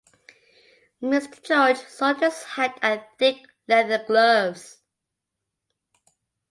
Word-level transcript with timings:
Mr. 1.03 1.43
George 1.43 1.77
sought 1.77 2.21
his 2.21 2.41
hat 2.41 2.75
and 2.81 3.03
thick 3.19 3.37
leather 3.67 4.03
gloves. 4.07 4.79